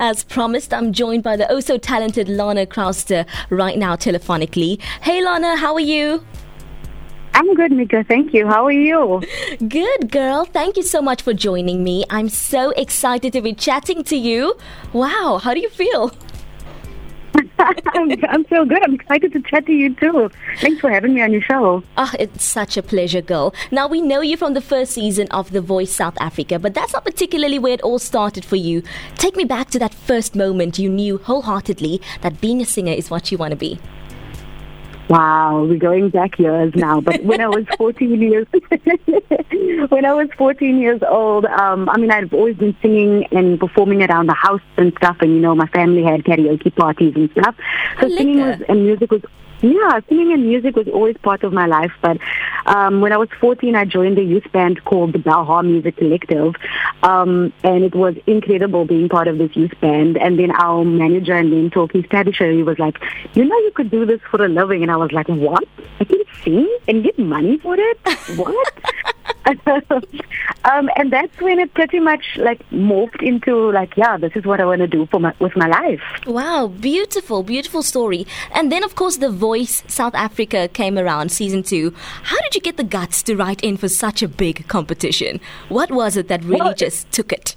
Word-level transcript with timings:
As 0.00 0.22
promised, 0.22 0.72
I'm 0.72 0.92
joined 0.92 1.24
by 1.24 1.36
the 1.36 1.50
oh 1.50 1.58
so 1.58 1.76
talented 1.76 2.28
Lana 2.28 2.66
Crowster 2.66 3.26
right 3.50 3.76
now 3.76 3.96
telephonically. 3.96 4.80
Hey 5.02 5.24
Lana, 5.24 5.56
how 5.56 5.74
are 5.74 5.80
you? 5.80 6.24
I'm 7.34 7.52
good, 7.54 7.72
Mika. 7.72 8.04
Thank 8.04 8.32
you. 8.32 8.46
How 8.46 8.64
are 8.66 8.72
you? 8.72 9.20
Good, 9.68 10.10
girl. 10.10 10.44
Thank 10.44 10.76
you 10.76 10.82
so 10.82 11.02
much 11.02 11.22
for 11.22 11.34
joining 11.34 11.84
me. 11.84 12.04
I'm 12.10 12.28
so 12.28 12.70
excited 12.70 13.32
to 13.32 13.42
be 13.42 13.52
chatting 13.52 14.02
to 14.04 14.16
you. 14.16 14.56
Wow, 14.92 15.40
how 15.42 15.52
do 15.52 15.60
you 15.60 15.68
feel? 15.68 16.12
I'm, 17.58 18.46
so 18.48 18.64
good. 18.64 18.82
I'm 18.82 18.94
excited 18.94 19.32
to 19.32 19.40
chat 19.42 19.66
to 19.66 19.72
you 19.72 19.94
too. 19.94 20.30
Thanks 20.58 20.80
for 20.80 20.90
having 20.90 21.14
me 21.14 21.22
on 21.22 21.32
your 21.32 21.42
show. 21.42 21.82
Ah, 21.96 22.12
it's 22.18 22.44
such 22.44 22.76
a 22.76 22.82
pleasure, 22.82 23.22
girl. 23.22 23.54
Now, 23.70 23.88
we 23.88 24.00
know 24.00 24.20
you 24.20 24.36
from 24.36 24.54
the 24.54 24.60
first 24.60 24.92
season 24.92 25.28
of 25.30 25.50
The 25.50 25.60
Voice 25.60 25.92
South 25.92 26.16
Africa, 26.20 26.58
but 26.58 26.74
that's 26.74 26.92
not 26.92 27.04
particularly 27.04 27.58
where 27.58 27.74
it 27.74 27.82
all 27.82 27.98
started 27.98 28.44
for 28.44 28.56
you. 28.56 28.82
Take 29.16 29.36
me 29.36 29.44
back 29.44 29.70
to 29.70 29.78
that 29.78 29.94
first 29.94 30.34
moment 30.34 30.78
you 30.78 30.88
knew 30.88 31.18
wholeheartedly 31.18 32.00
that 32.22 32.40
being 32.40 32.60
a 32.60 32.64
singer 32.64 32.92
is 32.92 33.10
what 33.10 33.30
you 33.30 33.38
want 33.38 33.52
to 33.52 33.56
be. 33.56 33.78
Wow, 35.08 35.64
we're 35.64 35.78
going 35.78 36.10
back 36.10 36.38
years 36.38 36.74
now. 36.74 37.00
But 37.00 37.24
when 37.24 37.40
I 37.40 37.48
was 37.48 37.64
14 37.78 38.20
years, 38.20 38.46
when 39.88 40.04
I 40.04 40.12
was 40.12 40.28
14 40.36 40.78
years 40.78 41.00
old, 41.08 41.46
um, 41.46 41.88
I 41.88 41.96
mean, 41.96 42.10
I've 42.10 42.32
always 42.34 42.56
been 42.56 42.76
singing 42.82 43.26
and 43.32 43.58
performing 43.58 44.02
around 44.02 44.26
the 44.26 44.34
house 44.34 44.60
and 44.76 44.92
stuff. 44.98 45.16
And 45.20 45.32
you 45.32 45.40
know, 45.40 45.54
my 45.54 45.66
family 45.68 46.02
had 46.02 46.24
karaoke 46.24 46.74
parties 46.74 47.14
and 47.16 47.30
stuff. 47.30 47.56
So 48.00 48.08
singing 48.08 48.40
was, 48.40 48.60
and 48.68 48.84
music 48.84 49.10
was 49.10 49.22
yeah, 49.60 50.00
singing 50.08 50.32
and 50.32 50.46
music 50.46 50.76
was 50.76 50.88
always 50.88 51.16
part 51.18 51.42
of 51.42 51.52
my 51.52 51.66
life. 51.66 51.92
But 52.00 52.18
um, 52.66 53.00
when 53.00 53.12
I 53.12 53.16
was 53.16 53.28
14, 53.40 53.74
I 53.74 53.84
joined 53.84 54.18
a 54.18 54.22
youth 54.22 54.50
band 54.52 54.84
called 54.84 55.12
the 55.12 55.18
Balha 55.18 55.64
Music 55.64 55.96
Collective. 55.96 56.54
Um, 57.02 57.52
and 57.64 57.84
it 57.84 57.94
was 57.94 58.14
incredible 58.26 58.84
being 58.84 59.08
part 59.08 59.28
of 59.28 59.38
this 59.38 59.54
youth 59.56 59.78
band. 59.80 60.16
And 60.16 60.38
then 60.38 60.50
our 60.52 60.84
manager 60.84 61.34
and 61.34 61.50
mentor, 61.50 61.88
Keith 61.88 62.06
he 62.10 62.62
was 62.62 62.78
like, 62.78 62.98
you 63.34 63.44
know, 63.44 63.56
you 63.58 63.72
could 63.74 63.90
do 63.90 64.06
this 64.06 64.20
for 64.30 64.44
a 64.44 64.48
living. 64.48 64.82
And 64.82 64.90
I 64.90 64.96
was 64.96 65.12
like, 65.12 65.28
what? 65.28 65.64
I 66.00 66.04
can 66.04 66.20
sing 66.42 66.78
and 66.86 67.02
get 67.02 67.18
money 67.18 67.58
for 67.58 67.76
it? 67.78 67.98
What? 68.36 68.72
um, 70.64 70.90
and 70.96 71.12
that's 71.12 71.40
when 71.40 71.58
it 71.58 71.72
pretty 71.74 72.00
much 72.00 72.36
like 72.36 72.68
morphed 72.70 73.22
into 73.22 73.70
like, 73.72 73.96
yeah, 73.96 74.16
this 74.16 74.32
is 74.34 74.44
what 74.44 74.60
I 74.60 74.64
want 74.64 74.80
to 74.80 74.86
do 74.86 75.06
for 75.06 75.20
my 75.20 75.34
with 75.38 75.56
my 75.56 75.66
life. 75.66 76.02
Wow, 76.26 76.68
beautiful, 76.68 77.42
beautiful 77.42 77.82
story. 77.82 78.26
And 78.52 78.70
then 78.70 78.84
of 78.84 78.94
course 78.94 79.16
The 79.16 79.30
Voice 79.30 79.82
South 79.86 80.14
Africa 80.14 80.68
came 80.68 80.98
around 80.98 81.30
season 81.32 81.62
two. 81.62 81.94
How 82.24 82.38
did 82.42 82.54
you 82.54 82.60
get 82.60 82.76
the 82.76 82.84
guts 82.84 83.22
to 83.24 83.36
write 83.36 83.62
in 83.62 83.76
for 83.76 83.88
such 83.88 84.22
a 84.22 84.28
big 84.28 84.68
competition? 84.68 85.40
What 85.68 85.90
was 85.90 86.16
it 86.16 86.28
that 86.28 86.44
really 86.44 86.60
well, 86.60 86.74
just 86.74 87.10
took 87.12 87.32
it? 87.32 87.54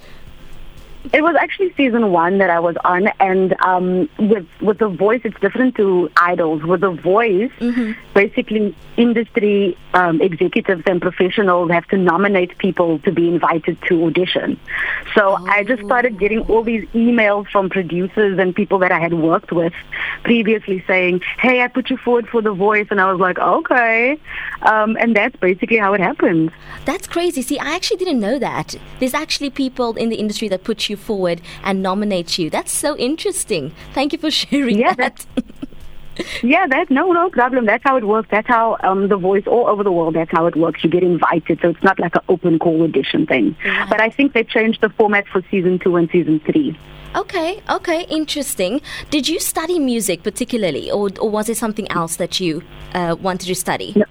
It 1.13 1.23
was 1.23 1.35
actually 1.35 1.73
season 1.73 2.11
one 2.11 2.37
that 2.37 2.49
I 2.49 2.59
was 2.59 2.75
on, 2.85 3.07
and 3.19 3.59
um, 3.61 4.07
with 4.19 4.47
with 4.61 4.77
the 4.77 4.87
voice, 4.87 5.21
it's 5.23 5.39
different 5.39 5.75
to 5.75 6.09
idols. 6.15 6.63
With 6.63 6.81
the 6.81 6.91
voice, 6.91 7.51
mm-hmm. 7.59 7.93
basically, 8.13 8.75
industry 8.97 9.77
um, 9.93 10.21
executives 10.21 10.83
and 10.85 11.01
professionals 11.01 11.71
have 11.71 11.87
to 11.87 11.97
nominate 11.97 12.57
people 12.59 12.99
to 12.99 13.11
be 13.11 13.27
invited 13.27 13.81
to 13.87 14.05
audition. 14.05 14.59
So 15.15 15.37
oh. 15.39 15.45
I 15.47 15.63
just 15.63 15.83
started 15.83 16.19
getting 16.19 16.41
all 16.41 16.63
these 16.63 16.87
emails 16.89 17.49
from 17.49 17.69
producers 17.69 18.37
and 18.37 18.55
people 18.55 18.77
that 18.79 18.91
I 18.91 18.99
had 18.99 19.13
worked 19.13 19.51
with 19.51 19.73
previously 20.23 20.83
saying, 20.85 21.21
"Hey, 21.39 21.61
I 21.61 21.67
put 21.67 21.89
you 21.89 21.97
forward 21.97 22.29
for 22.29 22.41
the 22.41 22.53
voice," 22.53 22.87
and 22.91 23.01
I 23.01 23.11
was 23.11 23.19
like, 23.19 23.39
"Okay," 23.39 24.19
um, 24.61 24.97
and 24.97 25.15
that's 25.15 25.35
basically 25.37 25.77
how 25.77 25.93
it 25.93 25.99
happened. 25.99 26.51
That's 26.85 27.07
crazy. 27.07 27.41
See, 27.41 27.59
I 27.59 27.75
actually 27.75 27.97
didn't 27.97 28.19
know 28.19 28.37
that. 28.39 28.75
There's 28.99 29.13
actually 29.13 29.49
people 29.49 29.95
in 29.95 30.09
the 30.09 30.17
industry 30.17 30.47
that 30.49 30.63
put 30.63 30.89
you 30.89 30.90
you 30.91 30.97
forward 30.97 31.41
and 31.63 31.81
nominate 31.81 32.37
you. 32.37 32.51
That's 32.51 32.71
so 32.71 32.95
interesting. 32.97 33.73
Thank 33.93 34.13
you 34.13 34.19
for 34.19 34.29
sharing 34.41 34.77
yeah, 34.77 34.93
that. 34.93 35.25
yeah, 36.43 36.67
that 36.67 36.91
no, 36.91 37.11
no 37.11 37.31
problem. 37.31 37.65
That's 37.65 37.83
how 37.83 37.97
it 37.97 38.05
works. 38.05 38.27
That's 38.29 38.47
how 38.47 38.77
um, 38.83 39.07
the 39.07 39.17
voice 39.17 39.47
all 39.47 39.67
over 39.67 39.83
the 39.83 39.91
world. 39.91 40.13
That's 40.15 40.31
how 40.31 40.45
it 40.45 40.55
works. 40.55 40.83
You 40.83 40.89
get 40.91 41.03
invited, 41.03 41.59
so 41.61 41.69
it's 41.69 41.83
not 41.83 41.99
like 41.99 42.15
an 42.15 42.21
open 42.29 42.59
call 42.59 42.83
audition 42.83 43.25
thing. 43.25 43.55
Yeah. 43.65 43.87
But 43.89 44.01
I 44.01 44.09
think 44.09 44.33
they 44.33 44.43
changed 44.43 44.81
the 44.81 44.89
format 44.89 45.27
for 45.27 45.41
season 45.49 45.79
two 45.79 45.95
and 45.95 46.09
season 46.11 46.39
three. 46.41 46.77
Okay, 47.13 47.61
okay, 47.69 48.05
interesting. 48.09 48.79
Did 49.09 49.27
you 49.27 49.37
study 49.41 49.79
music 49.79 50.23
particularly, 50.23 50.89
or, 50.89 51.09
or 51.19 51.29
was 51.29 51.49
it 51.49 51.57
something 51.57 51.91
else 51.91 52.15
that 52.15 52.39
you 52.39 52.63
uh, 52.93 53.17
wanted 53.19 53.47
to 53.47 53.55
study? 53.55 53.91
No. 53.97 54.05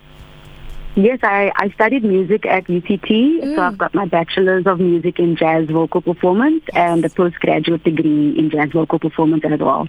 Yes, 0.97 1.21
I, 1.23 1.53
I 1.55 1.71
studied 1.71 2.03
music 2.03 2.45
at 2.47 2.65
UCT, 2.65 3.09
mm. 3.09 3.55
so 3.55 3.63
I've 3.63 3.79
got 3.79 3.95
my 3.95 4.07
bachelor's 4.07 4.67
of 4.67 4.81
music 4.81 5.19
in 5.21 5.37
jazz 5.37 5.69
vocal 5.69 6.01
performance 6.01 6.65
and 6.75 7.05
a 7.05 7.09
postgraduate 7.09 7.85
degree 7.85 8.37
in 8.37 8.51
jazz 8.51 8.71
vocal 8.73 8.99
performance 8.99 9.45
as 9.45 9.61
well. 9.61 9.89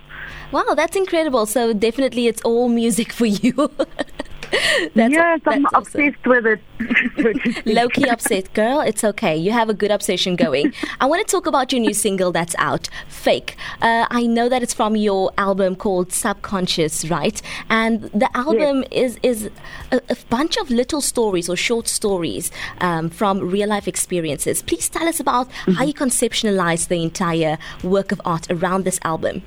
Wow, 0.52 0.76
that's 0.76 0.96
incredible. 0.96 1.46
So 1.48 1.74
definitely 1.74 2.28
it's 2.28 2.42
all 2.44 2.70
music 2.70 3.12
for 3.14 3.26
you. 3.26 3.72
that's, 4.96 5.14
yes, 5.14 5.42
that's 5.44 5.56
I'm 5.56 5.66
awesome. 5.68 6.02
obsessed 6.02 6.26
with 6.26 6.46
it. 6.46 7.66
Low 7.66 7.88
key 7.88 8.10
upset, 8.10 8.54
girl. 8.54 8.82
It's 8.82 9.04
okay. 9.04 9.36
You 9.36 9.52
have 9.52 9.70
a 9.70 9.74
good 9.74 9.92
obsession 9.92 10.36
going. 10.36 10.74
I 11.00 11.06
want 11.06 11.26
to 11.26 11.32
talk 11.32 11.46
about 11.46 11.72
your 11.72 11.82
new 11.82 11.94
single 11.94 12.32
that's 12.32 12.56
out, 12.58 12.90
Fake. 13.08 13.56
Uh, 13.82 14.08
I 14.10 14.28
know 14.28 14.50
that 14.50 14.62
it's 14.62 14.74
from 14.74 14.96
your 14.96 15.32
album 15.38 15.76
called 15.76 16.12
Subconscious, 16.12 17.10
right? 17.10 17.42
And 17.70 18.04
the 18.14 18.30
album 18.36 18.84
yes. 18.92 19.18
is 19.24 19.42
is 19.46 19.52
a, 19.92 20.02
a, 20.10 20.16
bunch 20.30 20.58
of 20.58 20.70
little 20.70 21.02
stories 21.02 21.50
or 21.50 21.56
short 21.56 21.88
stories 21.88 22.52
um, 22.80 23.10
from 23.10 23.40
real 23.40 23.70
life 23.70 23.88
experiences. 23.88 24.62
Please 24.62 24.90
tell 24.90 25.08
us 25.08 25.20
about 25.20 25.50
mm-hmm. 25.50 25.74
how 25.74 25.84
you 25.84 25.94
conceptualize 25.94 26.88
the 26.88 27.04
entire 27.04 27.58
work 27.84 28.12
of 28.12 28.22
art 28.26 28.50
around 28.50 28.84
this 28.84 29.00
album. 29.04 29.44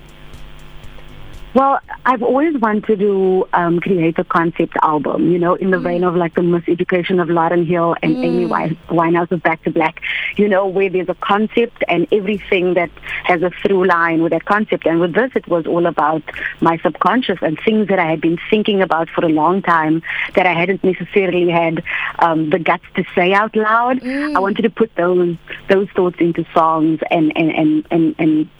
Well, 1.54 1.78
I've 2.04 2.22
always 2.22 2.56
wanted 2.58 2.98
to 2.98 3.46
um, 3.52 3.78
create 3.78 4.18
a 4.18 4.24
concept 4.24 4.74
album, 4.82 5.30
you 5.30 5.38
know, 5.38 5.54
in 5.54 5.70
the 5.70 5.76
mm. 5.76 5.84
vein 5.84 6.04
of 6.04 6.16
like 6.16 6.34
the 6.34 6.40
Miseducation 6.40 7.22
of 7.22 7.28
Lauryn 7.28 7.64
Hill 7.64 7.94
and 8.02 8.16
mm. 8.16 8.24
Amy 8.24 8.46
Winehouse 8.46 9.30
of 9.30 9.40
Back 9.40 9.62
to 9.62 9.70
Black, 9.70 10.00
you 10.36 10.48
know, 10.48 10.66
where 10.66 10.90
there's 10.90 11.08
a 11.08 11.14
concept 11.14 11.84
and 11.86 12.08
everything 12.10 12.74
that 12.74 12.90
has 13.22 13.42
a 13.42 13.50
through 13.62 13.86
line 13.86 14.20
with 14.20 14.32
that 14.32 14.46
concept. 14.46 14.84
And 14.84 14.98
with 14.98 15.14
this, 15.14 15.30
it 15.36 15.46
was 15.46 15.64
all 15.64 15.86
about 15.86 16.24
my 16.60 16.76
subconscious 16.78 17.38
and 17.40 17.56
things 17.64 17.86
that 17.86 18.00
I 18.00 18.10
had 18.10 18.20
been 18.20 18.38
thinking 18.50 18.82
about 18.82 19.08
for 19.08 19.24
a 19.24 19.28
long 19.28 19.62
time 19.62 20.02
that 20.34 20.46
I 20.46 20.54
hadn't 20.54 20.82
necessarily 20.82 21.48
had 21.50 21.84
um, 22.18 22.50
the 22.50 22.58
guts 22.58 22.84
to 22.96 23.04
say 23.14 23.32
out 23.32 23.54
loud. 23.54 24.00
Mm. 24.00 24.34
I 24.34 24.40
wanted 24.40 24.62
to 24.62 24.70
put 24.70 24.92
those 24.96 25.36
those 25.68 25.88
thoughts 25.90 26.16
into 26.18 26.44
songs 26.52 26.98
and 27.12 27.32
and 27.36 27.52
and 27.52 27.86
and, 27.92 28.14
and 28.18 28.50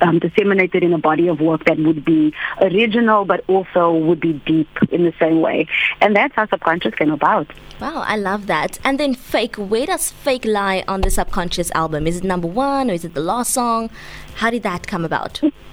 um, 0.00 0.18
disseminated 0.18 0.82
in 0.82 0.92
a 0.92 0.98
body 0.98 1.28
of 1.28 1.40
work 1.40 1.64
that 1.64 1.78
would 1.78 2.04
be 2.04 2.32
original 2.60 3.24
but 3.24 3.44
also 3.48 3.92
would 3.92 4.20
be 4.20 4.34
deep 4.46 4.68
in 4.90 5.04
the 5.04 5.12
same 5.18 5.40
way. 5.40 5.66
And 6.00 6.14
that's 6.16 6.34
how 6.34 6.46
Subconscious 6.46 6.94
came 6.94 7.10
about. 7.10 7.52
Wow, 7.80 8.02
I 8.06 8.16
love 8.16 8.46
that. 8.46 8.78
And 8.84 9.00
then 9.00 9.14
Fake, 9.14 9.56
where 9.56 9.86
does 9.86 10.10
Fake 10.10 10.44
lie 10.44 10.84
on 10.86 11.00
the 11.00 11.10
Subconscious 11.10 11.70
album? 11.72 12.06
Is 12.06 12.18
it 12.18 12.24
number 12.24 12.46
one 12.46 12.90
or 12.90 12.94
is 12.94 13.04
it 13.04 13.14
the 13.14 13.20
last 13.20 13.52
song? 13.52 13.90
How 14.36 14.50
did 14.50 14.62
that 14.64 14.86
come 14.86 15.04
about? 15.04 15.40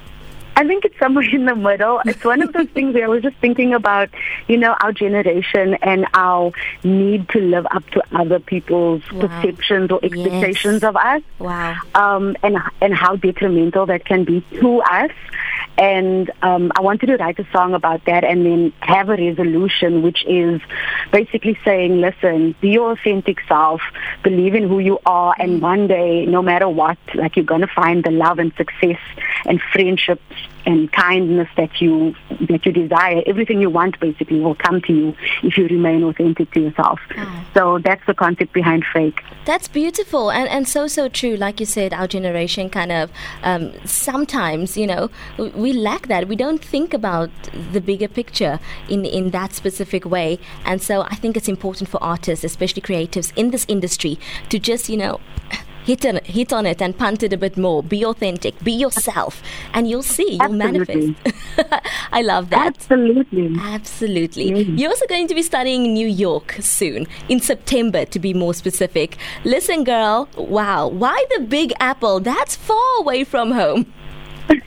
I 0.58 0.66
think 0.66 0.86
it's 0.86 0.98
somewhere 0.98 1.30
in 1.32 1.46
the 1.46 1.56
middle. 1.56 2.02
It's 2.04 2.26
one 2.26 2.42
of 2.42 2.52
those 2.52 2.68
things 2.70 2.96
where 2.96 3.06
I 3.06 3.08
was 3.08 3.22
just 3.22 3.38
thinking 3.38 3.76
about, 3.76 4.10
you 4.48 4.58
know, 4.58 4.76
our 4.82 4.92
generation 4.92 5.76
and 5.84 6.08
our 6.16 6.52
need 6.84 7.30
to 7.30 7.40
live 7.40 7.68
up 7.70 7.88
to 7.92 8.02
other 8.12 8.40
people's 8.40 9.04
wow. 9.12 9.28
perceptions 9.28 9.92
or 9.92 10.00
expectations 10.04 10.82
yes. 10.82 10.84
of 10.84 10.96
us. 10.96 11.22
Wow. 11.38 11.76
Um, 11.94 12.36
and 12.42 12.58
and 12.82 12.96
how 12.96 13.18
detrimental 13.18 13.86
that 13.86 14.06
can 14.06 14.24
be 14.24 14.42
to 14.60 14.82
us. 14.82 15.12
And 15.78 16.32
um, 16.42 16.72
I 16.76 16.82
wanted 16.82 17.06
to 17.06 17.18
write 17.18 17.38
a 17.38 17.48
song 17.52 17.76
about 17.76 18.06
that 18.06 18.24
and 18.24 18.44
then 18.44 18.74
have 18.80 19.10
a 19.10 19.16
resolution, 19.16 20.02
which 20.02 20.26
is 20.26 20.60
basically 21.12 21.56
saying, 21.64 22.02
listen, 22.02 22.56
be 22.62 22.70
your 22.70 22.94
authentic 22.94 23.42
self, 23.48 23.82
believe 24.24 24.56
in 24.56 24.68
who 24.68 24.80
you 24.80 24.98
are, 25.06 25.36
and 25.38 25.60
mm. 25.60 25.62
one 25.62 25.86
day, 25.86 26.26
no 26.26 26.42
matter 26.42 26.68
what, 26.68 26.98
like 27.14 27.36
you're 27.36 27.46
going 27.46 27.62
to 27.62 27.68
find 27.68 28.04
the 28.04 28.10
love 28.10 28.40
and 28.40 28.52
success 28.56 28.98
and 29.46 29.62
friendships 29.72 30.24
and 30.68 30.92
kindness 30.92 31.48
that 31.56 31.82
you 31.82 32.14
that 32.50 32.66
you 32.66 32.74
desire. 32.74 33.24
Everything 33.26 33.62
you 33.62 33.70
want 33.70 33.98
basically 34.02 34.42
will 34.42 34.56
come 34.56 34.82
to 34.82 34.94
you 34.94 35.16
if 35.42 35.58
you 35.58 35.66
remain 35.68 36.04
authentic 36.04 36.52
to 36.52 36.60
yourself. 36.60 37.00
Oh. 37.18 37.46
So 37.54 37.80
that's 37.80 38.06
the 38.06 38.14
concept 38.14 38.52
behind 38.52 38.84
fake. 38.94 39.24
That's 39.46 39.70
beautiful 39.70 40.30
and 40.30 40.50
and 40.50 40.68
so 40.68 40.88
so 40.88 41.08
true. 41.08 41.38
Like 41.38 41.62
you 41.62 41.66
said, 41.66 41.94
our 41.94 42.08
generation 42.08 42.70
kind 42.70 42.92
of 42.92 43.10
um, 43.44 43.72
sometimes 43.86 44.76
you 44.76 44.88
know 44.88 45.10
we 45.38 45.72
lack 45.72 46.08
that. 46.08 46.28
We 46.28 46.36
don't 46.36 46.64
think 46.64 46.94
about 46.94 47.30
the 47.72 47.80
bigger 47.80 48.10
picture 48.10 48.60
in 48.90 49.06
in 49.06 49.30
that 49.32 49.54
specific 49.54 50.04
way. 50.06 50.38
And 50.66 50.82
so 50.82 51.04
I 51.04 51.16
think 51.16 51.38
it's 51.38 51.48
important 51.48 51.90
for 51.90 52.04
artists, 52.04 52.44
especially 52.44 52.82
creatives 52.82 53.32
in 53.38 53.52
this 53.52 53.66
industry, 53.70 54.20
to 54.50 54.60
just 54.60 54.90
you 54.90 54.98
know 54.98 55.22
hit 55.88 56.06
on, 56.06 56.20
hit 56.26 56.52
on 56.52 56.66
it 56.66 56.82
and 56.82 56.98
punt 56.98 57.24
it 57.24 57.32
a 57.32 57.38
bit 57.38 57.58
more. 57.58 57.82
Be 57.82 58.04
authentic, 58.04 58.62
be 58.64 58.74
yourself, 58.74 59.42
and 59.74 59.90
you'll 59.90 60.04
see, 60.04 60.34
you'll 60.34 60.62
Absolutely. 60.62 61.16
manifest. 61.16 61.84
I 62.12 62.22
love 62.22 62.50
that. 62.50 62.68
Absolutely. 62.68 63.56
Absolutely. 63.60 64.52
Mm. 64.52 64.78
You're 64.78 64.90
also 64.90 65.08
going 65.08 65.28
to 65.30 65.36
be 65.36 65.42
studying 65.42 65.86
in 65.86 65.94
New 65.94 66.08
York 66.08 66.58
soon, 66.60 67.08
in 67.30 67.40
September 67.40 68.04
to 68.06 68.20
be 68.20 68.34
more 68.34 68.54
specific. 68.54 69.18
Listen, 69.46 69.86
girl, 69.86 70.28
wow, 70.36 70.90
why 70.90 71.26
the 71.38 71.44
Big 71.44 71.72
Apple? 71.80 72.20
That's 72.20 72.56
far 72.56 73.00
away 73.00 73.24
from 73.24 73.52
home. 73.52 73.94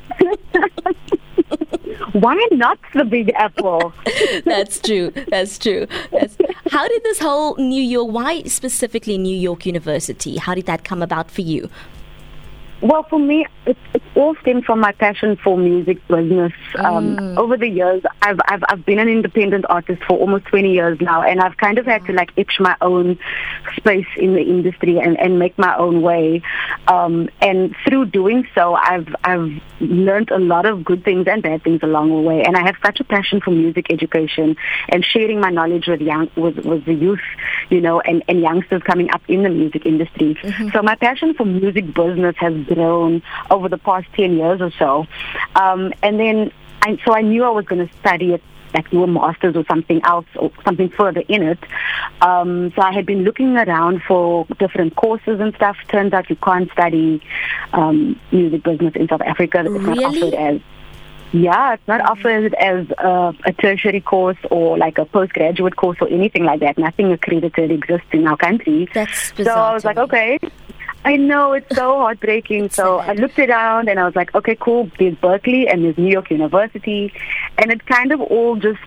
Why 2.13 2.37
not 2.53 2.79
the 2.95 3.05
Big 3.05 3.31
Apple? 3.35 3.93
That's 4.45 4.81
true. 4.81 5.13
That's 5.29 5.59
true. 5.59 5.87
That's, 6.11 6.37
how 6.71 6.87
did 6.87 7.03
this 7.03 7.19
whole 7.19 7.57
New 7.57 7.83
York? 7.83 8.11
Why 8.13 8.43
specifically 8.45 9.19
New 9.19 9.37
York 9.37 9.67
University? 9.67 10.37
How 10.37 10.55
did 10.55 10.67
that 10.67 10.85
come 10.85 11.03
about 11.03 11.29
for 11.31 11.41
you? 11.41 11.69
Well, 12.81 13.03
for 13.03 13.19
me, 13.19 13.45
it, 13.67 13.77
it 13.93 14.03
all 14.15 14.35
stemmed 14.37 14.65
from 14.65 14.81
my 14.81 14.93
passion 14.93 15.37
for 15.37 15.59
music 15.59 15.99
business. 16.09 16.53
Um, 16.77 17.17
mm. 17.17 17.37
Over 17.37 17.57
the 17.59 17.69
years, 17.69 18.03
I've, 18.23 18.41
I've 18.47 18.63
I've 18.69 18.87
been 18.87 18.99
an 18.99 19.09
independent 19.09 19.67
artist 19.69 20.03
for 20.05 20.17
almost 20.17 20.47
20 20.47 20.73
years 20.73 20.99
now, 21.01 21.23
and 21.23 21.41
I've 21.41 21.57
kind 21.59 21.77
of 21.79 21.85
had 21.85 22.07
to 22.07 22.13
like 22.13 22.33
itch 22.37 22.59
my 22.59 22.77
own 22.81 23.19
space 23.77 24.07
in 24.17 24.35
the 24.35 24.43
industry 24.43 24.99
and, 24.99 25.19
and 25.21 25.39
make 25.39 25.59
my 25.59 25.77
own 25.77 26.01
way. 26.01 26.41
Um, 26.89 27.29
and 27.43 27.75
through 27.85 28.07
doing 28.07 28.47
so, 28.55 28.75
I've 28.75 29.15
I've 29.25 29.61
learned 29.81 30.31
a 30.31 30.39
lot 30.39 30.67
of 30.67 30.85
good 30.85 31.05
things 31.05 31.27
and 31.27 31.43
bad 31.43 31.63
things 31.63 31.81
along 31.83 32.09
the 32.09 32.21
way. 32.21 32.43
And 32.43 32.57
I 32.57 32.63
have 32.65 32.77
such 32.85 33.01
a 33.01 33.05
passion 33.05 33.41
for 33.41 33.51
music 33.51 33.87
education 33.91 34.57
and 34.89 35.05
sharing 35.05 35.41
my 35.41 35.51
knowledge 35.51 35.87
with 35.87 36.01
young 36.01 36.31
with 36.37 36.59
with 36.65 36.85
the 36.85 36.95
youth, 36.95 37.21
you 37.71 37.81
know, 37.81 38.01
and 38.01 38.23
and 38.29 38.41
youngsters 38.41 38.83
coming 38.83 39.11
up 39.11 39.23
in 39.29 39.43
the 39.43 39.49
music 39.49 39.87
industry. 39.87 40.35
Mm-hmm. 40.35 40.69
So 40.71 40.83
my 40.83 40.95
passion 40.95 41.35
for 41.35 41.45
music 41.45 41.93
business 41.95 42.37
has 42.39 42.55
grown 42.67 43.23
over 43.51 43.69
the 43.69 43.79
past 43.79 44.07
10 44.15 44.37
years 44.37 44.61
or 44.61 44.71
so. 44.79 45.07
Um, 45.55 45.93
and 46.03 46.19
then, 46.19 46.53
I, 46.83 46.99
so 47.05 47.15
I 47.15 47.23
knew 47.23 47.45
I 47.45 47.51
was 47.51 47.65
going 47.65 47.87
to 47.87 47.95
study 47.99 48.35
it 48.35 48.43
like 48.75 48.91
do 48.91 49.03
a 49.03 49.07
master's 49.07 49.57
or 49.57 49.65
something 49.67 50.01
else 50.05 50.27
or 50.37 50.51
something 50.65 50.89
further 50.91 51.23
in 51.29 51.43
it. 51.43 51.59
Um, 52.21 52.73
so 52.75 52.83
I 52.83 52.93
had 52.93 53.07
been 53.07 53.25
looking 53.25 53.57
around 53.57 54.03
for 54.07 54.47
different 54.59 54.97
courses 54.97 55.41
and 55.41 55.55
stuff. 55.55 55.77
Turns 55.89 56.13
out 56.13 56.31
you 56.31 56.37
can't 56.37 56.71
study 56.73 57.23
um, 57.73 58.19
music 58.31 58.63
business 58.63 58.95
in 58.95 59.09
South 59.09 59.23
Africa. 59.23 59.61
It's 59.61 59.71
really? 59.71 59.95
not 59.95 60.05
offered 60.05 60.35
as 60.35 60.61
yeah, 61.33 61.75
it's 61.75 61.87
not 61.87 62.01
offered 62.01 62.55
as 62.55 62.91
a, 62.99 63.35
a, 63.45 63.53
tertiary 63.53 64.01
course 64.01 64.37
or 64.51 64.77
like 64.77 64.99
a 64.99 65.05
postgraduate 65.05 65.77
course 65.77 65.99
or 66.01 66.09
anything 66.09 66.43
like 66.43 66.59
that. 66.59 66.77
Nothing 66.77 67.13
accredited 67.13 67.71
exists 67.71 68.09
in 68.11 68.27
our 68.27 68.37
country. 68.37 68.89
That's 68.93 69.33
so 69.37 69.53
I 69.53 69.73
was 69.73 69.85
like, 69.85 69.97
okay, 69.97 70.41
I 71.05 71.17
know 71.17 71.53
it's 71.53 71.75
so 71.75 71.99
heartbreaking. 72.01 72.71
so 72.71 72.99
I 72.99 73.15
looked 73.15 73.39
around 73.39 73.89
and 73.89 73.99
I 73.99 74.05
was 74.05 74.17
like, 74.17 74.35
okay, 74.35 74.57
cool. 74.57 74.91
There's 74.99 75.15
Berkeley 75.17 75.69
and 75.69 75.85
there's 75.85 75.99
New 75.99 76.11
York 76.11 76.31
University, 76.31 77.13
and 77.59 77.71
it 77.71 77.87
kind 77.87 78.13
of 78.13 78.21
all 78.21 78.57
just 78.57 78.81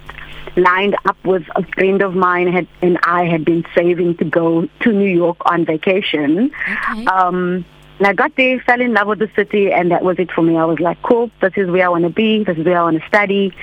lined 0.55 0.95
up 1.05 1.17
with 1.23 1.43
a 1.55 1.63
friend 1.73 2.01
of 2.01 2.13
mine 2.13 2.51
had 2.51 2.67
and 2.81 2.99
I 3.03 3.25
had 3.25 3.45
been 3.45 3.65
saving 3.73 4.17
to 4.17 4.25
go 4.25 4.67
to 4.81 4.91
New 4.91 5.09
York 5.09 5.37
on 5.45 5.65
vacation. 5.65 6.51
Okay. 6.91 7.05
Um, 7.05 7.65
and 7.99 8.07
I 8.07 8.13
got 8.13 8.35
there, 8.35 8.59
fell 8.59 8.81
in 8.81 8.93
love 8.93 9.07
with 9.07 9.19
the 9.19 9.29
city, 9.35 9.71
and 9.71 9.91
that 9.91 10.03
was 10.03 10.17
it 10.19 10.31
for 10.31 10.41
me. 10.41 10.57
I 10.57 10.65
was 10.65 10.79
like, 10.79 11.01
cool, 11.03 11.31
this 11.41 11.53
is 11.55 11.69
where 11.69 11.85
I 11.85 11.89
want 11.89 12.03
to 12.03 12.09
be. 12.09 12.43
This 12.43 12.57
is 12.57 12.65
where 12.65 12.79
I 12.79 12.83
want 12.83 13.01
to 13.01 13.07
study. 13.07 13.53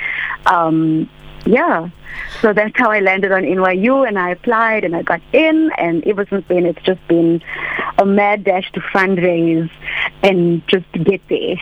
Um, 0.47 1.11
yeah. 1.47 1.89
So 2.41 2.53
that's 2.53 2.77
how 2.77 2.91
I 2.91 3.01
landed 3.01 3.33
on 3.33 3.43
NYU 3.43 4.07
and 4.07 4.19
I 4.19 4.31
applied 4.31 4.85
and 4.85 4.97
I 4.97 5.03
got 5.03 5.21
in 5.33 5.71
and 5.79 6.07
ever 6.07 6.27
since 6.29 6.45
then 6.49 6.67
it's 6.67 6.83
just 6.83 7.07
been 7.09 7.43
a 7.99 8.07
mad 8.07 8.45
dash 8.45 8.71
to 8.73 8.81
fundraise 8.81 9.71
and 10.23 10.67
just 10.69 10.91
get 10.93 11.21
there. 11.29 11.57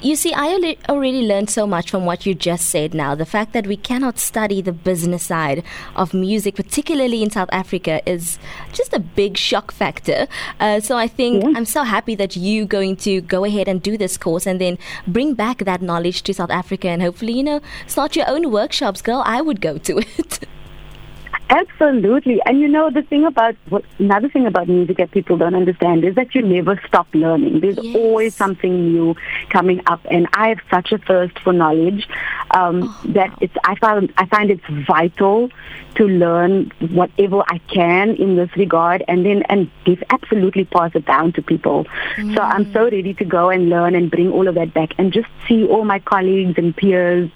You 0.00 0.16
see, 0.16 0.32
I 0.34 0.76
already 0.88 1.22
learned 1.22 1.50
so 1.50 1.66
much 1.66 1.90
from 1.90 2.04
what 2.04 2.26
you 2.26 2.34
just 2.34 2.66
said 2.66 2.94
now. 2.94 3.14
The 3.14 3.26
fact 3.26 3.52
that 3.52 3.66
we 3.66 3.76
cannot 3.76 4.18
study 4.18 4.60
the 4.60 4.72
business 4.72 5.24
side 5.24 5.62
of 5.94 6.12
music, 6.12 6.56
particularly 6.56 7.22
in 7.22 7.30
South 7.30 7.48
Africa, 7.52 8.00
is 8.08 8.38
just 8.72 8.92
a 8.92 8.98
big 8.98 9.36
shock 9.36 9.70
factor. 9.72 10.26
Uh, 10.58 10.80
so 10.80 10.96
I 10.96 11.06
think 11.06 11.44
yeah. 11.44 11.52
I'm 11.54 11.64
so 11.64 11.84
happy 11.84 12.14
that 12.16 12.36
you're 12.36 12.66
going 12.66 12.96
to 12.98 13.20
go 13.20 13.44
ahead 13.44 13.68
and 13.68 13.80
do 13.80 13.96
this 13.96 14.16
course 14.16 14.46
and 14.46 14.60
then 14.60 14.78
bring 15.06 15.34
back 15.34 15.58
that 15.58 15.80
knowledge 15.80 16.22
to 16.24 16.34
South 16.34 16.50
Africa 16.50 16.88
and 16.88 17.00
hopefully, 17.00 17.32
you 17.32 17.44
know, 17.44 17.60
start 17.86 18.16
your 18.16 18.28
own 18.28 18.50
workshops. 18.50 19.00
Girl, 19.00 19.22
I 19.24 19.40
would 19.40 19.60
go 19.60 19.78
to 19.78 19.98
it. 20.18 20.40
Absolutely. 21.50 22.40
And 22.44 22.60
you 22.60 22.68
know, 22.68 22.90
the 22.90 23.02
thing 23.02 23.24
about, 23.24 23.56
another 23.98 24.28
thing 24.28 24.46
about 24.46 24.68
music 24.68 24.98
that 24.98 25.10
people 25.10 25.38
don't 25.38 25.54
understand 25.54 26.04
is 26.04 26.14
that 26.14 26.34
you 26.34 26.42
never 26.42 26.80
stop 26.86 27.06
learning. 27.14 27.60
There's 27.60 27.78
yes. 27.82 27.96
always 27.96 28.34
something 28.34 28.92
new 28.92 29.16
coming 29.48 29.80
up. 29.86 30.00
And 30.10 30.28
I 30.34 30.48
have 30.48 30.60
such 30.70 30.92
a 30.92 30.98
thirst 30.98 31.38
for 31.40 31.52
knowledge 31.52 32.06
um, 32.50 32.82
oh. 32.84 33.12
that 33.12 33.36
it's, 33.40 33.54
I, 33.64 33.76
found, 33.76 34.12
I 34.16 34.26
find 34.26 34.50
it's 34.50 34.64
vital 34.86 35.50
to 35.94 36.04
learn 36.06 36.70
whatever 36.90 37.42
I 37.48 37.58
can 37.72 38.10
in 38.16 38.36
this 38.36 38.50
regard 38.56 39.02
and 39.08 39.26
then 39.26 39.42
and 39.48 39.70
give 39.84 40.02
absolutely 40.10 40.64
pass 40.64 40.92
it 40.94 41.06
down 41.06 41.32
to 41.32 41.42
people. 41.42 41.86
Mm. 42.16 42.34
So 42.36 42.42
I'm 42.42 42.72
so 42.72 42.84
ready 42.84 43.14
to 43.14 43.24
go 43.24 43.50
and 43.50 43.68
learn 43.68 43.94
and 43.94 44.10
bring 44.10 44.30
all 44.30 44.46
of 44.46 44.54
that 44.54 44.72
back 44.72 44.94
and 44.98 45.12
just 45.12 45.28
see 45.48 45.66
all 45.66 45.84
my 45.84 45.98
colleagues 45.98 46.54
and 46.56 46.76
peers 46.76 47.30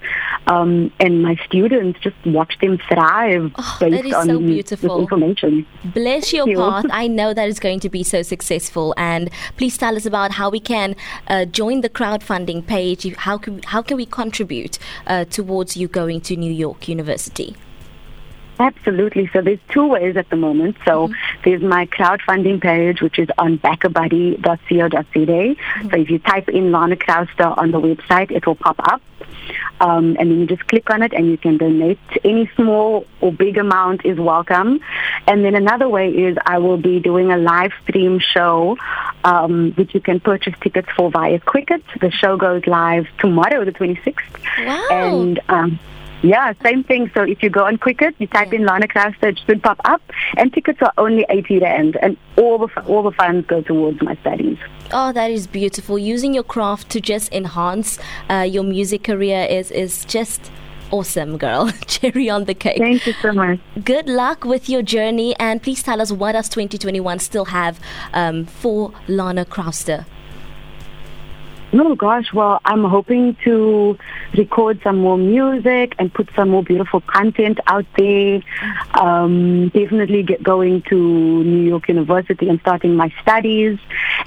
um, 0.47 0.91
and 0.99 1.21
my 1.21 1.35
students, 1.45 1.99
just 1.99 2.15
watch 2.25 2.57
them 2.61 2.77
thrive 2.89 3.51
oh, 3.55 3.77
based 4.03 4.15
on 4.15 4.27
so 4.27 4.39
beautiful. 4.39 5.01
information. 5.01 5.65
Bless 5.85 6.33
your 6.33 6.47
you. 6.47 6.57
path. 6.57 6.85
I 6.91 7.07
know 7.07 7.33
that 7.33 7.47
is 7.47 7.59
going 7.59 7.79
to 7.81 7.89
be 7.89 8.03
so 8.03 8.21
successful. 8.21 8.93
And 8.97 9.29
please 9.57 9.77
tell 9.77 9.95
us 9.95 10.05
about 10.05 10.31
how 10.31 10.49
we 10.49 10.59
can 10.59 10.95
uh, 11.27 11.45
join 11.45 11.81
the 11.81 11.89
crowdfunding 11.89 12.65
page. 12.67 13.11
How 13.15 13.37
can, 13.37 13.61
how 13.63 13.81
can 13.81 13.97
we 13.97 14.05
contribute 14.05 14.77
uh, 15.07 15.25
towards 15.25 15.75
you 15.77 15.87
going 15.87 16.21
to 16.21 16.35
New 16.35 16.51
York 16.51 16.87
University? 16.87 17.55
Absolutely. 18.59 19.29
So 19.33 19.41
there's 19.41 19.59
two 19.69 19.87
ways 19.87 20.15
at 20.15 20.29
the 20.29 20.35
moment. 20.35 20.77
So 20.85 21.07
mm-hmm. 21.07 21.41
there's 21.43 21.61
my 21.61 21.85
crowdfunding 21.87 22.61
page, 22.61 23.01
which 23.01 23.19
is 23.19 23.27
on 23.37 23.57
backabuddy.co.za. 23.59 25.01
Mm-hmm. 25.13 25.89
So 25.89 25.97
if 25.97 26.09
you 26.09 26.19
type 26.19 26.49
in 26.49 26.71
Lana 26.71 26.95
Crowster 26.95 27.57
on 27.57 27.71
the 27.71 27.79
website, 27.79 28.31
it 28.31 28.45
will 28.45 28.55
pop 28.55 28.79
up. 28.79 29.01
Um, 29.79 30.15
and 30.19 30.31
then 30.31 30.39
you 30.39 30.47
just 30.47 30.67
click 30.67 30.89
on 30.89 31.03
it 31.03 31.13
and 31.13 31.27
you 31.27 31.37
can 31.37 31.57
donate. 31.57 31.99
Any 32.23 32.49
small 32.55 33.05
or 33.21 33.31
big 33.31 33.57
amount 33.57 34.05
is 34.05 34.17
welcome. 34.17 34.79
And 35.27 35.43
then 35.43 35.55
another 35.55 35.89
way 35.89 36.09
is 36.09 36.37
I 36.45 36.59
will 36.59 36.77
be 36.77 36.99
doing 36.99 37.31
a 37.31 37.37
live 37.37 37.71
stream 37.83 38.19
show, 38.19 38.77
um, 39.23 39.71
which 39.73 39.93
you 39.93 40.01
can 40.01 40.19
purchase 40.19 40.53
tickets 40.61 40.89
for 40.95 41.09
via 41.11 41.39
Quicket. 41.39 41.83
The 41.99 42.11
show 42.11 42.37
goes 42.37 42.65
live 42.67 43.07
tomorrow, 43.17 43.65
the 43.65 43.71
26th. 43.71 44.15
Wow. 44.65 44.87
And 44.91 45.39
um, 45.49 45.79
yeah, 46.23 46.53
same 46.63 46.83
thing. 46.83 47.11
So 47.13 47.23
if 47.23 47.43
you 47.43 47.49
go 47.49 47.65
on 47.65 47.77
Quicket, 47.77 48.15
you 48.17 48.27
type 48.27 48.53
in 48.53 48.65
Lana 48.65 48.87
Crowster, 48.87 49.29
it 49.29 49.39
should 49.45 49.61
pop 49.61 49.79
up, 49.85 50.01
and 50.37 50.51
tickets 50.53 50.79
are 50.81 50.93
only 50.97 51.25
80 51.29 51.59
rand, 51.59 51.97
and 52.01 52.17
all 52.37 52.57
the 52.57 52.85
all 52.85 53.03
the 53.03 53.11
funds 53.11 53.45
go 53.45 53.61
towards 53.61 54.01
my 54.01 54.15
studies. 54.21 54.57
Oh, 54.91 55.11
that 55.11 55.29
is 55.29 55.47
beautiful. 55.47 55.99
Using 55.99 56.33
your 56.33 56.43
craft 56.43 56.89
to 56.91 57.01
just 57.01 57.31
enhance 57.33 57.99
uh, 58.29 58.47
your 58.49 58.63
music 58.63 59.03
career 59.03 59.45
is 59.49 59.69
is 59.69 60.05
just 60.05 60.49
awesome, 60.91 61.37
girl. 61.37 61.69
Cherry 61.87 62.29
on 62.29 62.45
the 62.45 62.53
cake. 62.53 62.77
Thank 62.77 63.05
you 63.05 63.13
so 63.21 63.33
much. 63.33 63.59
Good 63.83 64.07
luck 64.07 64.45
with 64.45 64.69
your 64.69 64.81
journey, 64.81 65.35
and 65.39 65.61
please 65.61 65.83
tell 65.83 65.99
us 65.99 66.11
what 66.11 66.31
does 66.31 66.47
2021 66.47 67.19
still 67.19 67.45
have 67.45 67.79
um, 68.13 68.45
for 68.45 68.93
Lana 69.07 69.43
Crowster. 69.43 70.05
Oh 71.75 71.95
gosh, 71.95 72.31
well, 72.33 72.61
I'm 72.65 72.83
hoping 72.83 73.35
to 73.45 73.97
record 74.37 74.79
some 74.83 74.99
more 74.99 75.17
music 75.17 75.95
and 75.97 76.13
put 76.13 76.29
some 76.35 76.49
more 76.49 76.63
beautiful 76.63 77.01
content 77.01 77.59
out 77.65 77.85
there. 77.97 78.41
Um, 78.93 79.69
definitely 79.69 80.21
get 80.21 80.43
going 80.43 80.83
to 80.83 80.95
New 80.95 81.67
York 81.67 81.87
University 81.87 82.47
and 82.47 82.59
starting 82.59 82.95
my 82.95 83.11
studies. 83.23 83.79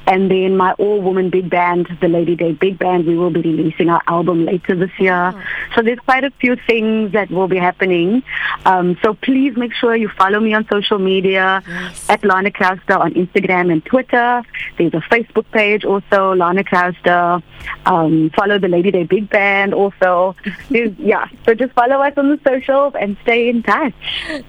And 0.09 0.29
then 0.29 0.57
my 0.57 0.73
all-woman 0.73 1.31
big 1.31 1.49
band, 1.49 1.87
the 2.01 2.09
Lady 2.09 2.35
Day 2.35 2.53
Big 2.53 2.81
Band, 2.81 3.07
we 3.07 3.17
will 3.17 3.31
be 3.31 3.43
releasing 3.43 3.91
our 3.91 4.03
album 4.09 4.45
later 4.45 4.75
this 4.75 4.91
year. 4.99 5.33
Oh. 5.33 5.43
So 5.77 5.83
there's 5.83 6.01
quite 6.01 6.25
a 6.25 6.33
few 6.41 6.57
things 6.67 7.13
that 7.13 7.31
will 7.31 7.49
be 7.49 7.59
happening. 7.59 8.25
Um, 8.65 8.99
so 9.03 9.15
please 9.15 9.57
make 9.57 9.73
sure 9.73 9.95
you 9.95 10.09
follow 10.09 10.41
me 10.41 10.53
on 10.53 10.67
social 10.69 10.99
media 10.99 11.63
yes. 11.67 12.11
at 12.11 12.25
Lana 12.25 12.51
Crowster 12.51 12.99
on 12.99 13.15
Instagram 13.15 13.71
and 13.71 13.85
Twitter. 13.85 14.43
There's 14.79 14.95
a 14.95 15.03
Facebook 15.13 15.49
page 15.53 15.85
also, 15.85 16.35
Lana 16.35 16.65
Um, 17.87 18.31
follow 18.31 18.59
the 18.59 18.69
Lady 18.69 18.91
Day 18.91 19.05
Big 19.05 19.29
Band 19.31 19.75
also. 19.75 20.35
yeah, 20.71 21.29
so 21.45 21.55
just 21.55 21.73
follow 21.75 21.97
us 22.03 22.15
on 22.17 22.31
the 22.31 22.41
socials 22.45 22.95
and 22.99 23.17
stay 23.23 23.49
in 23.49 23.63
touch. 23.63 23.95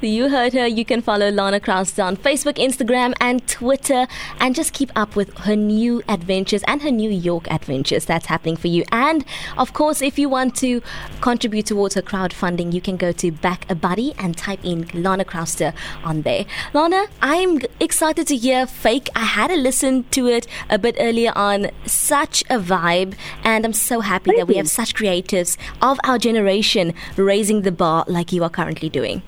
You 0.01 0.29
heard 0.29 0.53
her. 0.53 0.67
You 0.67 0.86
can 0.86 1.01
follow 1.01 1.29
Lana 1.29 1.60
Crowster 1.60 2.03
on 2.03 2.17
Facebook, 2.17 2.56
Instagram, 2.56 3.13
and 3.20 3.46
Twitter, 3.48 4.08
and 4.39 4.56
just 4.56 4.74
keep 4.74 4.91
up 4.96 5.15
with 5.15 5.36
her 5.39 5.56
new 5.56 6.01
adventures 6.08 6.63
and 6.67 6.82
her 6.82 6.91
New 6.91 7.10
York 7.10 7.50
adventures 7.51 8.06
that's 8.06 8.27
happening 8.27 8.56
for 8.56 8.67
you. 8.67 8.84
And 8.91 9.25
of 9.58 9.74
course, 9.74 10.01
if 10.01 10.17
you 10.17 10.29
want 10.29 10.56
to 10.58 10.82
contribute 11.22 11.65
towards 11.67 11.96
her 11.96 12.01
crowdfunding, 12.01 12.74
you 12.74 12.82
can 12.82 12.98
go 12.98 13.12
to 13.12 13.32
Back 13.32 13.70
a 13.70 13.75
Buddy 13.75 14.13
and 14.17 14.38
type 14.38 14.63
in 14.63 14.88
Lana 14.94 15.25
Crowster 15.25 15.74
on 16.03 16.22
there. 16.24 16.46
Lana, 16.74 17.06
I'm 17.22 17.60
excited 17.79 18.27
to 18.27 18.36
hear 18.36 18.65
Fake. 18.65 19.10
I 19.15 19.25
had 19.25 19.48
to 19.48 19.56
listen 19.56 20.06
to 20.12 20.27
it 20.27 20.48
a 20.70 20.77
bit 20.77 20.96
earlier 21.00 21.34
on. 21.36 21.72
Such 21.86 22.41
a 22.50 22.60
vibe 22.60 22.76
vibe. 22.77 23.15
And 23.43 23.65
I'm 23.65 23.74
so 23.74 24.00
happy 24.00 24.31
Thank 24.31 24.39
that 24.39 24.48
we 24.48 24.55
have 24.55 24.69
such 24.69 24.93
creatives 24.93 25.57
of 25.81 26.00
our 26.03 26.17
generation 26.17 26.93
raising 27.15 27.62
the 27.62 27.72
bar 27.72 28.05
like 28.07 28.31
you 28.31 28.43
are 28.43 28.50
currently 28.50 28.89
doing. 28.89 29.22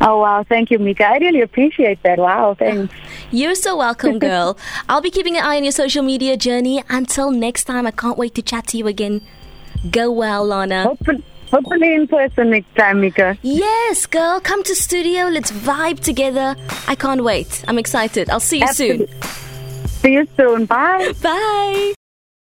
Oh, 0.00 0.20
wow. 0.20 0.44
Thank 0.48 0.70
you, 0.70 0.78
Mika. 0.78 1.06
I 1.06 1.18
really 1.18 1.40
appreciate 1.40 2.02
that. 2.02 2.18
Wow. 2.18 2.54
Thanks. 2.58 2.94
You're 3.30 3.54
so 3.54 3.76
welcome, 3.76 4.18
girl. 4.30 4.56
I'll 4.88 5.00
be 5.00 5.10
keeping 5.10 5.36
an 5.36 5.44
eye 5.44 5.56
on 5.56 5.64
your 5.64 5.72
social 5.72 6.02
media 6.02 6.36
journey. 6.36 6.82
Until 6.88 7.30
next 7.30 7.64
time, 7.64 7.86
I 7.86 7.90
can't 7.90 8.16
wait 8.16 8.34
to 8.36 8.42
chat 8.42 8.68
to 8.68 8.78
you 8.78 8.86
again. 8.86 9.22
Go 9.90 10.10
well, 10.10 10.44
Lana. 10.44 10.84
Hopefully, 10.84 11.24
hopefully 11.50 11.94
in 11.94 12.06
person 12.06 12.50
next 12.50 12.74
time, 12.76 13.00
Mika. 13.00 13.38
Yes, 13.42 14.06
girl, 14.06 14.40
come 14.40 14.62
to 14.64 14.74
studio. 14.74 15.26
Let's 15.26 15.50
vibe 15.50 16.00
together. 16.00 16.56
I 16.86 16.94
can't 16.94 17.24
wait. 17.24 17.64
I'm 17.66 17.78
excited. 17.78 18.30
I'll 18.30 18.40
see 18.40 18.58
you 18.58 18.64
Absolutely. 18.64 19.06
soon. 19.06 19.22
See 19.86 20.12
you 20.12 20.28
soon. 20.36 20.66
Bye. 20.66 21.12
Bye. 21.22 21.94